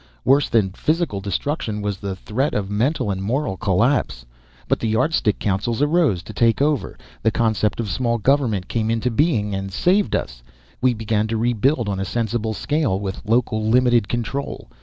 [0.25, 4.25] Worse than physical destruction was the threat of mental and moral collapse.
[4.67, 6.97] But the Yardstick councils arose to take over.
[7.21, 10.41] The concept of small government came into being and saved us.
[10.81, 14.71] We began to rebuild on a sensible scale, with local, limited control.